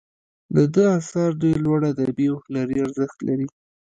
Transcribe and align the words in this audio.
د 0.55 0.57
ده 0.73 0.83
آثار 0.99 1.29
ډیر 1.41 1.55
لوړ 1.65 1.79
ادبي 1.91 2.25
او 2.31 2.37
هنري 2.45 2.77
ارزښت 2.85 3.17
لري. 3.27 3.47